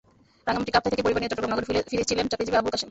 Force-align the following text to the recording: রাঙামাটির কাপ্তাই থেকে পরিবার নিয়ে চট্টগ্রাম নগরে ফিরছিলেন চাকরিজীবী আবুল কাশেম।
রাঙামাটির 0.47 0.73
কাপ্তাই 0.75 0.91
থেকে 0.93 1.03
পরিবার 1.05 1.21
নিয়ে 1.21 1.31
চট্টগ্রাম 1.31 1.51
নগরে 1.51 1.67
ফিরছিলেন 1.89 2.25
চাকরিজীবী 2.31 2.57
আবুল 2.59 2.71
কাশেম। 2.71 2.79